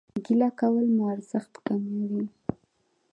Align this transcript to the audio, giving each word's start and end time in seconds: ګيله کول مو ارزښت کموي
ګيله 0.23 0.49
کول 0.59 0.85
مو 0.95 1.03
ارزښت 1.13 1.53
کموي 1.65 2.25